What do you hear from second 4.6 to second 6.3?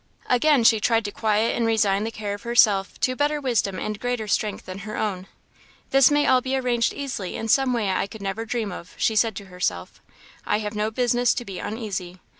than her own. "This may